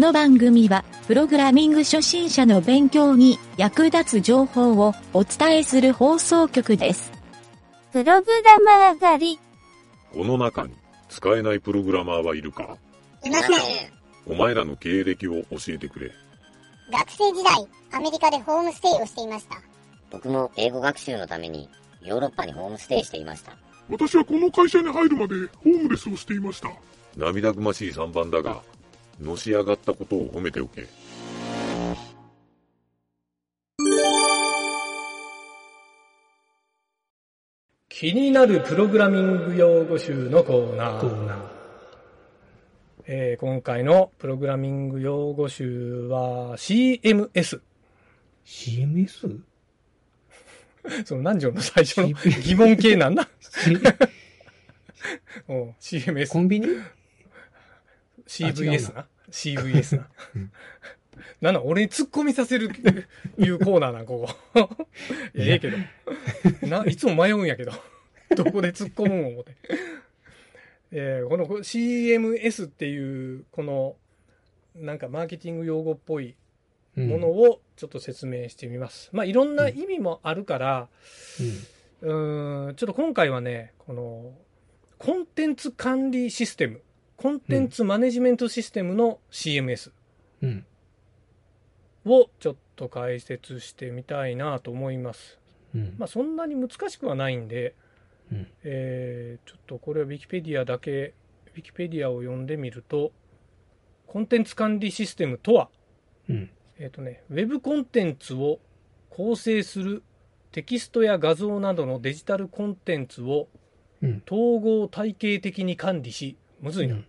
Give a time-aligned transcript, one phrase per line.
[0.00, 7.12] の番組は、プログラミング初心者の勉強に役立つ情報をお伝えする放送局です。
[7.92, 9.38] プログラマー狩り。
[10.12, 10.74] この中に
[11.08, 12.78] 使えないプログラマーはいるか？
[13.24, 13.50] いません。
[14.26, 16.10] お前らの経歴を教えてくれ。
[16.90, 19.56] 学生時代、アメリカでホームステイをしていました。
[20.10, 21.68] 僕も英語学習のために
[22.02, 23.52] ヨーロッパにホームステイしていました。
[23.90, 26.70] 私はこの会社に入るまでホームレスをしていました。
[27.16, 28.62] 涙ぐましい3番だが、
[29.20, 30.86] のし上がったことを褒めておけ。
[37.88, 41.36] 気になるプログラミング用語集のコーナー。
[43.04, 47.60] えー今回のプログラミング用語集は CMS。
[48.46, 49.40] CMS?
[51.04, 52.08] その南條の最初の
[52.42, 53.28] 疑問系なんだ
[55.48, 56.40] うん CMS コ。
[56.40, 56.66] ンビニ
[58.26, 59.06] ？CVS な。
[59.30, 60.08] CVS な。
[61.40, 62.70] なんだ、俺に突っ込みさせる、
[63.38, 64.68] いうコーナーなん、ここ。
[65.34, 65.76] ええけど。
[66.68, 67.72] な、いつも迷うんやけど。
[68.36, 69.54] どこで突っ込むん思って。
[70.92, 73.96] えーこの CMS っていう、この、
[74.74, 76.34] なんかマーケティング用語っぽい
[76.96, 79.08] ものをちょっと説明してみます。
[79.12, 80.88] まあ、いろんな意味もあるから、
[82.02, 84.34] うーん、ちょっと今回はね、この、
[84.98, 86.82] コンテンツ管理システム、
[87.20, 89.92] コンテンツマネジメントシステムの CMS
[90.40, 90.64] うん。
[92.06, 95.38] をちょっと解説してみたいなと思います。
[95.74, 95.94] うん。
[95.98, 97.74] まあ、そんなに難しくはないんで、
[98.32, 101.12] うんえーちょっとこれは Wikipedia だけ、
[101.54, 103.12] Wikipedia を読んでみると、
[104.06, 105.68] コンテンツ管理システムとは、
[106.26, 106.50] うん。
[106.78, 108.60] えっ、とね、ウェブコンテンツを
[109.10, 110.02] 構成する
[110.52, 113.48] テキストや画像などのデジタルコンテンツを
[114.00, 114.22] うん。
[114.26, 116.94] 統合体系的に管理し、むずいな。
[116.94, 117.04] うん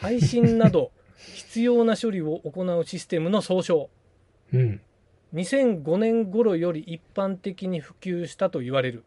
[0.00, 0.92] 配信など
[1.34, 3.90] 必要な処理を行うシステムの総称。
[4.52, 4.80] うん。
[5.34, 9.04] 2005年頃より一般的に普及したと言われる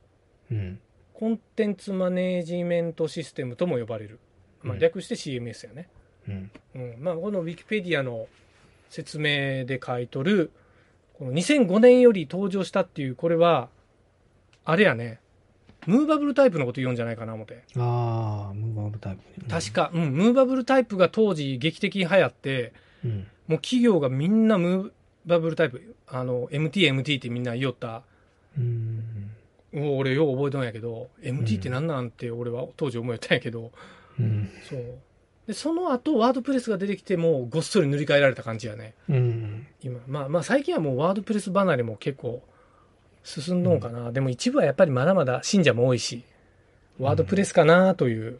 [0.51, 0.79] うん。
[1.13, 4.19] コンテンツマネージメントシステムとも呼ばれる。
[4.61, 5.87] まあ、うん略して CMS やね。
[6.27, 6.51] うん。
[6.75, 8.27] うん、まあ、このウィキペディアの
[8.89, 10.51] 説明で書いとる、
[11.13, 13.69] この2005年より登場したっていう、これは、
[14.65, 15.19] あれやね、
[15.87, 17.63] ムーバブルタイプのこと言うんじゃないかな思って。
[17.77, 19.47] ああ、ムーバブルタイプね。
[19.49, 23.27] 確か、うん、ムーバブルタイプが当時劇的に流行って、うん。
[23.47, 24.91] もう企業がみんなムー
[25.25, 28.03] バブルタイプ、あの、MT、MT ってみんな言おった、
[28.57, 29.31] うん。
[29.73, 33.71] 俺よう覚えとんやけど、MT ってなんなんて俺は当時思えたんやけど、
[34.19, 34.49] うん。
[34.69, 34.99] そう。
[35.47, 38.93] で、その後、ワードプレスが出てきて、もうごっそり塗り替えられた感じやね。
[39.09, 39.67] うん。
[39.81, 42.43] 今まあまあ最近はもうワードプレス離れも結構
[43.23, 46.23] 進んどんかな、でも一部はやっぱりまだまだ信者も多いし
[46.99, 48.39] ワードプレスかなという、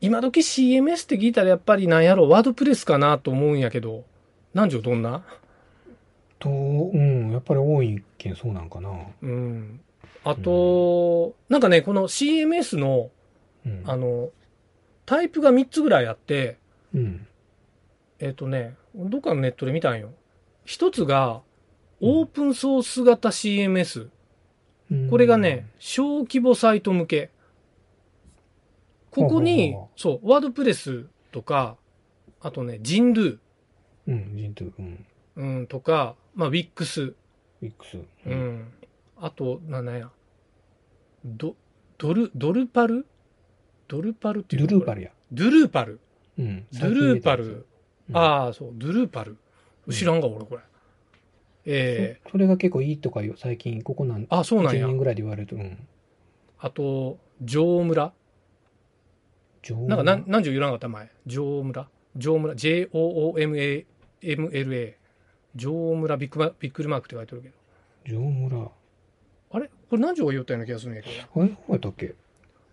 [0.00, 2.28] 今時 CMS って聞いたらやっぱりなんやろ。
[2.28, 4.04] ワードプレスかなと思うんやけど
[4.54, 5.24] 南條どんな？
[6.38, 7.32] と、うん。
[7.32, 8.90] やっぱり多いけんそうなんかな。
[9.22, 9.80] うん。
[10.22, 13.10] あと、なんかねこの CMS の
[13.66, 13.82] うん。
[13.86, 14.30] あの
[15.04, 16.58] タイプが3つぐらいあって
[16.94, 17.26] うん。
[18.20, 20.12] えっ、とねどっかのネットで見たんよ。
[20.64, 21.40] 一つが
[22.00, 24.08] オープンソース型 CMS、
[24.90, 27.30] うんこれがね、、小規模サイト向け。
[29.10, 31.76] ここにそう、ワードプレスとか、
[32.40, 33.38] あとね、ジンドゥ、
[34.06, 34.36] うん。
[34.36, 35.06] ジントゥ、うん。
[35.36, 37.98] うん、とか、まあ、ウィックス、ウィックス。
[38.26, 38.34] う。
[38.34, 38.72] ん。
[39.18, 40.10] あと、なんや、
[41.24, 41.54] ド、
[41.98, 43.06] ドル、ドルパル？
[43.88, 44.68] ドルパルっていうの？
[44.68, 45.10] ドゥルーパルや。
[45.32, 46.00] ドゥルーパル。
[46.38, 46.66] うん。
[46.72, 47.44] ドゥルーパル。
[47.44, 47.48] う
[48.12, 49.32] んああ、そう、ドゥルーパル。
[49.86, 50.62] うん知らんが、俺、これ。
[51.70, 54.96] えそそれが結構いいとかよ、最近、ここなん、ー、あ、そうなん1や年。
[54.96, 55.86] ぐらいで言われると、うん。
[56.58, 58.12] あと、上村。
[59.62, 60.88] 上なんか、なん、何十言わなかった？
[60.88, 61.10] 前。
[61.26, 61.88] 上村？
[62.16, 63.86] 上村？J-O-O-M-A-M-L-A。
[65.56, 67.48] 上村ビッグマビックルマークって書いてるけ
[68.12, 68.18] ど。
[68.18, 68.68] 上村。
[69.50, 69.70] あれ？
[69.90, 71.14] これ何十が言ったような気がするんやけど。
[71.42, 71.48] あれ？
[71.48, 72.14] どうやったっけ？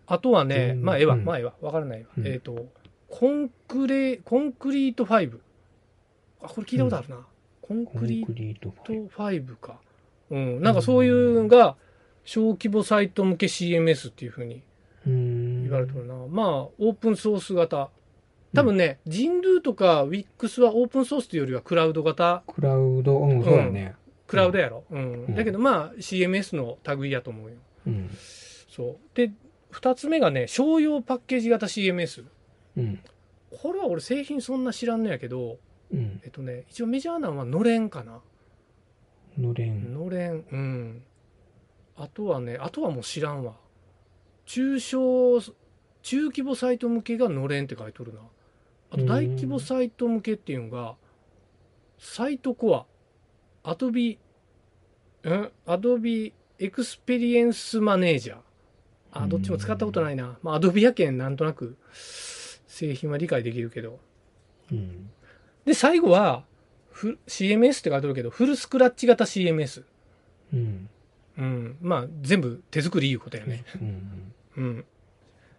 [0.07, 1.53] あとはね、うんまあ、ええわ、うんまあ、ええわ。
[1.61, 2.07] わからないわ。
[2.17, 2.67] うんえっ、と、
[3.09, 5.39] コンクレ、コンクリート5。
[6.41, 7.15] あ、これ聞いたことあるな。
[7.15, 7.25] コン
[7.67, 9.79] コンクリートファイト5か。
[10.29, 10.61] うん。
[10.61, 11.75] なんかそういうのが、
[12.23, 14.61] 小規模サイト向け CMS っていうふうに。
[15.05, 16.13] 言われてるな。
[16.29, 17.89] まあ、オープンソース型。
[18.53, 23.95] 多分ね、ジンルーとか WIX はオープンソースというよりはクラウド型、クラウド、うん、そうやね。
[24.27, 24.83] クラウドやろ。
[24.91, 25.25] うん。
[25.25, 27.57] うんだけどまあ、CMS の類やと思うよ。
[27.87, 28.09] うん。
[28.69, 28.97] そう。
[29.15, 29.31] で、
[29.71, 32.25] 二つ目がね、商用パッケージ型 CMS。
[32.77, 32.99] うん。
[33.51, 35.57] これは俺製品そんな知らんのやけど、
[35.91, 36.21] うん。
[36.23, 38.21] えっとね、一応メジャーなのはのれんかな。
[39.37, 39.93] のれん。
[39.93, 41.03] のれん、うん。
[41.97, 43.55] あとはね、あとはもう知らんわ。
[44.45, 45.39] 中小、
[46.01, 48.19] 中規模サイト向けがのれんって書いとるな。
[48.91, 50.95] あと大規模サイト向けっていうのが、
[51.97, 52.85] サイトコア、
[53.63, 54.19] アドビ、
[55.23, 55.51] ん？
[55.65, 58.37] アドビエクスペリエンスマネージャー。
[59.11, 60.37] あ、どっちも使ったことないな。
[60.43, 63.99] まあ、アドビやけんなんとなく製品は理解できるけど。
[64.71, 65.09] うん。
[65.65, 66.43] で、最後は、
[66.91, 69.83] フ CMS って書いてあるけど、フルスクラッチ型 CMS。
[70.53, 70.89] うん。
[71.37, 71.77] うん。
[71.81, 73.65] まあ、全部手作りいうことやね。
[73.81, 74.33] うん。
[74.57, 74.85] うん。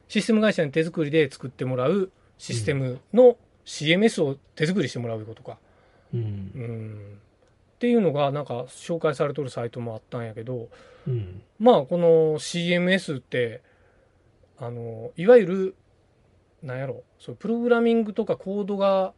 [0.09, 5.59] システム会社に手作りで作ってもらうシステムの CMS を手作りしてもらうことか。
[6.15, 6.21] うん。
[6.21, 7.19] うん。
[7.77, 10.69] っていうのが、なんか紹介されとるサイトもあったんやけど、
[11.07, 11.43] うん。
[11.59, 13.61] まあ、この CMS って、
[14.59, 15.75] あの、いわゆる、
[16.63, 19.13] なんやろ、そう、プログラミングとかコードが、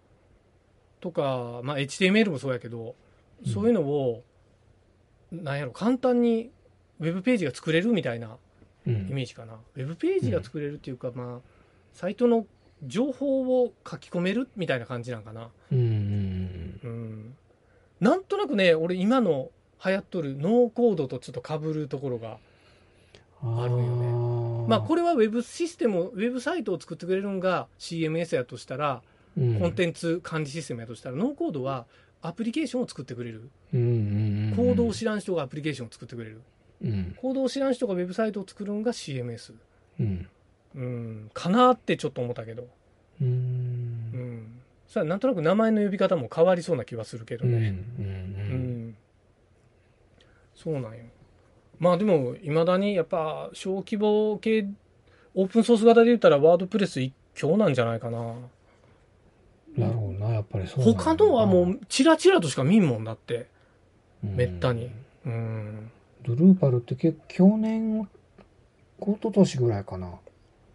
[1.01, 2.95] とか、まあ、HTML もそうやけど、
[3.47, 4.23] そういうのを、
[5.31, 6.51] なんやろ、簡単に
[7.01, 8.37] ウェブページが作れるみたいな
[8.87, 9.09] うイん。
[9.11, 9.55] メージかな。
[9.55, 11.49] ウェブページが作れるっていうか、まあ、
[11.93, 12.47] サイトの
[12.87, 15.51] 情報を書き込めるみたいな感じなんかな。
[15.73, 16.81] うん。
[16.83, 17.37] うん。
[18.01, 19.51] なんとなくね、俺今の
[19.85, 22.39] 流行っとるノーコードとちょっと被るところが
[23.43, 29.01] ああるよねまあこれはウェブシステムウェブサイトを作ってくれるのが CMS やとしたら、れ
[29.61, 31.87] コンテンツ管理システムやとしたらノーコードは
[32.23, 33.89] アプリケーションを作ってくれる、うんうん
[34.51, 34.57] うん。
[34.57, 36.43] コードを知らん人がアプリケーションを作ってくれる。
[36.83, 37.17] うん。
[37.21, 39.55] コードを知らん人がウェブサイトを作るのが CMS
[40.01, 40.29] うん。
[40.75, 41.31] うん。
[41.33, 42.63] かなってちょっと思ったけど。
[43.21, 43.25] う。
[43.25, 43.29] うん。
[43.29, 44.61] ん。
[44.89, 47.55] それはなんとなく名前の呼び方も変わりそうな気はするけどうん。
[47.55, 47.69] うね
[47.99, 48.97] うん、
[50.55, 51.05] そうなんよ。
[51.79, 54.67] まあでもいまだにやっぱ小規模系
[55.35, 58.35] オープンソース型で言ったらワードプレス一強なんじゃないかな
[59.81, 63.49] なるほどな、やっぱりそう他のはもうチラチラとしか見んもんだって。
[64.25, 64.37] うん。
[64.37, 64.91] めったに。
[65.27, 65.91] うん。
[66.25, 68.09] ドルーパルって結構去年、
[69.01, 70.15] 一昨年ぐらいかな。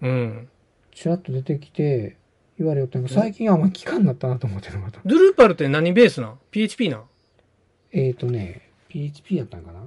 [0.02, 0.50] うん。
[0.94, 2.18] ちらっと出てきて、
[2.58, 5.02] 言われよったけど、最近あんま聞かんなったなと思ってるまた。
[5.06, 7.04] ドゥルーパルって何ベースなん ?PHP なん？
[7.92, 9.82] えーとね、PHP やったんかな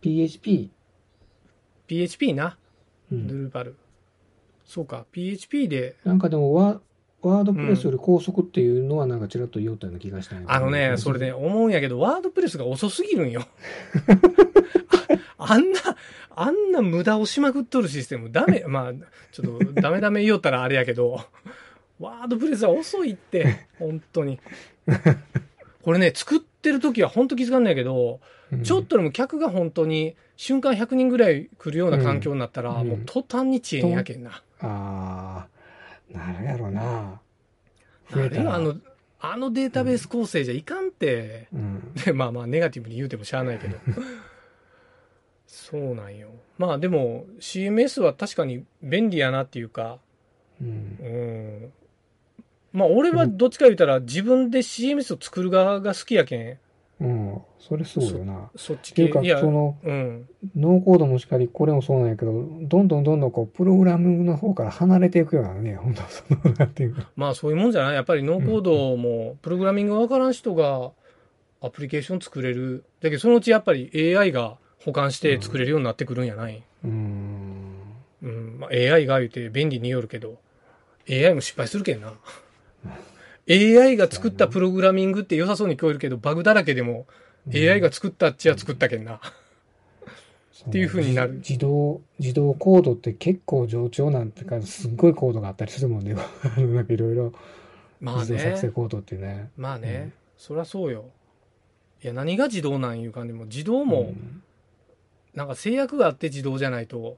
[0.00, 0.70] ?PHP。
[1.86, 2.58] PHP な、
[3.10, 3.26] うん。
[3.28, 3.76] ドゥルーパル。
[4.64, 5.96] そうか PHP で。
[6.04, 6.80] なんかでもワ、
[7.22, 13.44] ワードプレスより高速っていうのはなんかちらっと言おったような気がしたんやけどあのね、それね、思うんやけど、ワードプレスが遅すぎるんよ。
[15.38, 15.80] あ あんな、
[16.36, 18.92] あんな無駄をしまくっとるシステム、ダメ、 まあ、
[19.32, 21.20] ちょっとダメダメ言おったらあれやけど、
[21.98, 24.38] ワードプレスは遅いって、本当に。
[25.82, 28.20] これね、作ってる時は本当気づかんないけど、
[28.52, 34.42] うんちょっとでも客が本当に瞬間100人ぐらい来るような環境になったら、うんもう途端に遅延やけんな。
[34.60, 35.46] ああ、
[36.12, 37.20] なるやろな。
[38.10, 38.74] 増あえたあの、
[39.20, 41.48] あのデータベース構成じゃいかんって。
[41.52, 41.92] うん。
[41.94, 43.76] でまあまあネガティブに言うてもしゃあないけど。
[45.46, 46.28] そうなんよ。
[46.56, 49.98] まあでも CMS は確かに便利やなっていうか。
[50.60, 50.68] うん。
[50.68, 51.08] う
[51.66, 51.72] ん。
[52.72, 56.58] まあ俺はどっちか言うたら自分で CMS を作る側が好きやけん
[57.00, 57.42] うん。
[57.58, 58.50] それそうよな。
[58.56, 67.08] そっちっていうかそのうんノーコードもしかり、これもそうなんやけど、どんどんどんどんこう、プログラミングの方から離れていくようなね、本当その、なんていうか。
[67.16, 67.94] まあそういうもんじゃない？
[67.94, 70.92] やっぱりノーコードもプログラミングがわからん人が
[71.60, 77.74] アプリケーション作れるだけどそのうちやっぱり AI が保管して作れるようになってくるんやない、うーん。
[78.22, 80.38] うんまあ、AI が言うて便利によるけど
[81.08, 82.12] AI も失敗するけんな
[83.48, 87.06] AI が作ったプログラミングって良さそうに聞こえるけどバグだらけでも
[87.54, 89.20] AI が作ったっちゃ作ったけんな、
[90.52, 91.34] そっていう風になる。
[91.34, 96.14] 自自動、自動コードって結構冗長なんてか、すっごいコードがあったりするもんね。
[96.58, 97.32] なんかいろいろ、
[98.00, 99.50] まあ自動作成ねコードってね。
[99.56, 100.12] まあね、うん。
[100.36, 101.06] そりゃそうよ。
[102.02, 104.42] いや何が自動なんいうかでも自動もん。
[105.34, 107.16] なんか制約があって自動じゃないと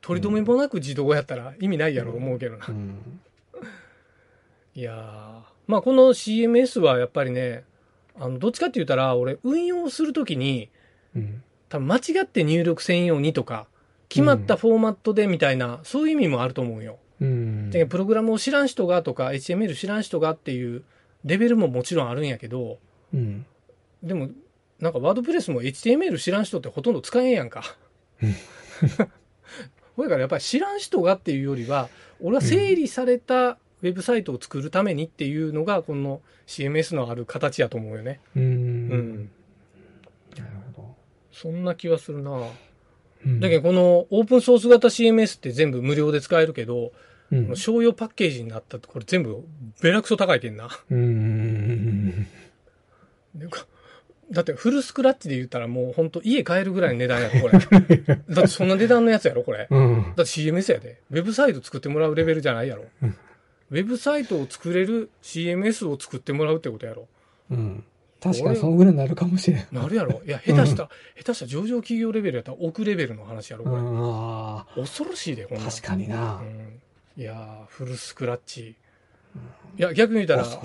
[0.00, 3.20] 取り留めもなく自動やったら意味ないやろ思うけどな、うん。
[4.78, 7.64] いやーまあこの CMS はやっぱりね
[8.16, 10.70] あのどっちかって言ったら俺運用するときに
[11.14, 11.42] うん。
[11.68, 13.66] 多分間違って入力せんようにとか
[14.08, 16.96] 決まったフォーマットでみたいな、そういう意味もあると思うよ。
[17.20, 17.70] うん。
[17.70, 20.82] でプログラムを知らん人がとか HTML 知らん人がっていう
[21.24, 22.78] レベルももちろんあるんやけど
[23.12, 23.44] うん。
[24.02, 24.30] でも
[24.80, 27.76] なんかワードプレスも HTML 知らん人ってほとんど使えんやんか。
[29.96, 31.88] ほやからやっぱり知らん人がっていうよりは
[32.20, 38.20] 俺は整理されたウェブサイトを作るためにっていうのがこの CMS のある形やと思うよね。
[38.36, 38.42] うん。
[38.42, 39.30] うん。
[40.36, 40.94] なるほ
[41.32, 42.30] そんな気はするな。
[42.30, 42.52] ど。
[43.26, 46.92] うんだけどこのオープンソース型 CMS って全部無料で使えるけど、
[47.30, 47.56] うん。
[47.56, 49.44] 商用パッケージになったってこれ全部
[49.82, 50.68] ベラクソ高いけんな。
[50.90, 52.26] うん。
[54.30, 57.58] だってフルスクラッチで言ったらもうほんと家買えるぐらいの値段やろ、これ。
[58.28, 59.66] だってそんな値段のやつやろ、これ。
[59.70, 60.02] だうん。
[60.12, 61.00] って CMS やで。
[61.10, 62.84] ウェブサイト作ってもらうレベルじゃないやろ。
[63.70, 67.06] ウェブサイトを作れる CMS を作ってもらうってことやろ。
[67.50, 67.84] うん。
[68.20, 69.66] 確かにそのぐらいになるかもしれん。
[69.70, 70.20] なるやろ。
[70.26, 73.76] いや、下手した、下手した上場企業レベルやったら億レベルの話やろ、これ。
[73.76, 76.44] うん、あ恐ろしいで、ほん確かになう。
[76.44, 76.80] ん。
[77.16, 78.76] いやー、フルスクラッチ。
[79.78, 80.60] いや、逆に言ったら、こ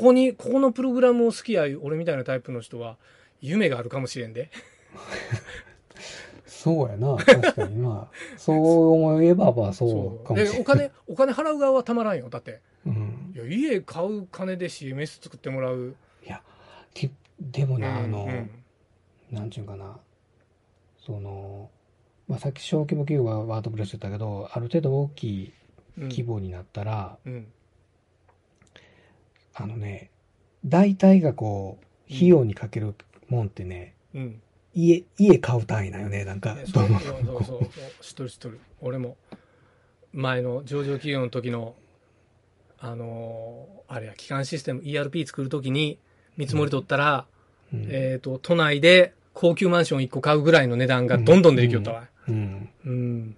[0.00, 2.96] こに、ここのプログラムを好きや、俺みたいなタイプの人は、
[3.40, 4.50] 夢があるかもしれんで。
[6.58, 7.14] そうやな。
[7.16, 8.08] 確かにな。
[8.36, 10.60] そう思えば、まあそうかもしれで、ない。
[10.60, 12.28] お金、お金払う側はたまらんよ。
[12.28, 12.60] だって。
[12.84, 13.32] うん。
[13.32, 15.94] いや、家買う金で CMS 作ってもらう。
[16.26, 16.42] いや、
[16.94, 18.50] きでもな、あの、うん
[19.30, 20.00] なんちゅうんかな。
[20.98, 21.70] その、
[22.26, 25.52] まあ、さっき小規模企業はワードプレス言ったけど、ある程度大きい
[25.96, 27.46] うん規模になったら、うん。
[29.54, 30.10] あのね、
[30.64, 31.78] 大体がこ
[32.10, 32.96] う、費用にかける
[33.28, 34.42] もんってね、うん。
[34.78, 37.68] 家、家買う単位だよね、なんかそうそうそうそう。
[38.00, 38.60] 知っとる知っとる。
[38.80, 39.16] 俺も、
[40.12, 41.74] 前の上場企業の時の、
[42.78, 45.98] あのーあれや、基幹システム ERP 作る時に
[46.36, 47.26] 見積もり取ったら、
[47.72, 52.04] うんえっ、と、都内で高級マンション1個買うぐらいの値段がどんどん出てきよったわ。
[52.28, 52.68] うん。
[52.84, 53.36] うん。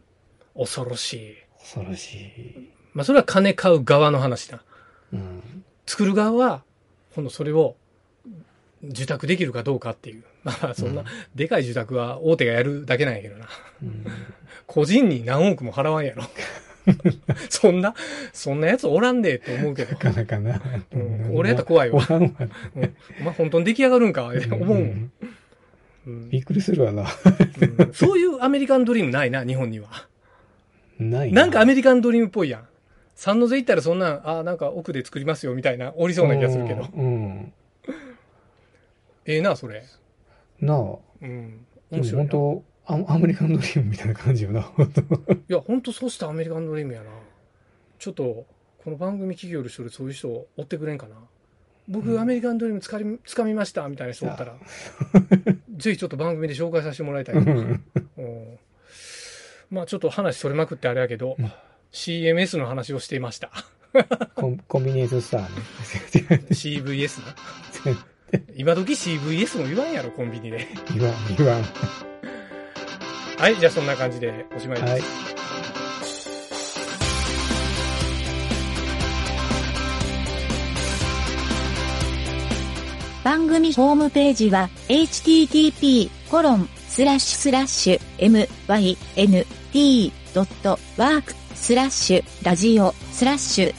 [0.56, 1.36] 恐ろしい。
[1.58, 2.70] 恐ろしい。
[2.92, 4.62] まあ、それは金買う側の話だ。
[5.12, 5.64] うん。
[5.86, 6.64] 作る側は、
[7.14, 7.76] 今度それを
[8.82, 10.22] 受託できるかどうかっていう。
[10.44, 13.46] まあ、そんな、でかい受託は大手がやるだけなんやけどな。
[13.82, 14.04] うん
[14.66, 16.22] 個人に何億も払わんやろ。
[17.50, 17.94] そんな、
[18.32, 19.98] そんなやつおらんでって思うけどな。
[19.98, 20.62] かなかな。
[20.92, 22.30] うん俺やったら怖いわおらんわ
[22.76, 24.24] うんお前本当に出来上がるんか？
[24.26, 25.12] 思うもん、ん
[26.06, 27.02] うんびっくりするわな。
[27.02, 29.88] うんそういうアメリカンドリームないな、日本には。
[30.98, 32.66] ないなんかアメリカンドリームっぽいやん。
[33.16, 36.88] 三の瀬行ったらそんなん、あなんか奥で作りますよみたいな、おりそうな気がするけど。
[36.94, 37.52] うん。
[39.26, 39.84] ええな、それ。
[40.60, 40.98] なあ。
[41.22, 41.66] うん。
[41.90, 44.62] 面白本当アアメリカンドリームみたいな感じよな。
[44.62, 45.02] 本当
[45.48, 47.10] や、本当そうしたアメリカンドリームやな。
[47.98, 48.46] ちょっと、
[48.82, 51.16] この番組企業の人でそういう人を追ってくれんかな。
[51.88, 54.54] 僕、アメリカンドリームつかみ、つかみましたみたいな人おったら、
[55.76, 57.52] ぜひちょっと番組で紹介させてもらいたいな。
[57.52, 58.58] うん
[59.70, 61.52] まあちょっと話それまくってあれやけど、うん
[61.92, 63.50] CMS の話をしていました。
[64.36, 66.46] コンコンビニエンススターね。
[66.50, 67.96] CVS な。
[68.56, 70.66] 今時 CVS も言わんやろ、コンビニで。
[70.94, 71.64] 言わん、言わん。
[73.38, 74.92] はい、じゃあそんな感じでおしまいです。
[74.92, 75.02] はい。
[83.22, 86.10] 番組ホームページは http://
[90.32, 93.74] mynt.work スラッシュラジオスラッシュ